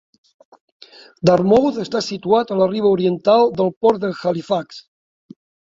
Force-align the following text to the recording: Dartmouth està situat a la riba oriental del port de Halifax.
Dartmouth 1.29 1.77
està 1.83 2.01
situat 2.07 2.55
a 2.55 2.59
la 2.63 2.69
riba 2.73 2.95
oriental 2.97 3.55
del 3.63 3.73
port 3.85 4.03
de 4.07 4.13
Halifax. 4.19 4.85